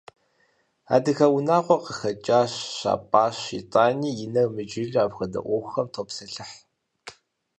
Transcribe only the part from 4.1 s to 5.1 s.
и нэр мыджылу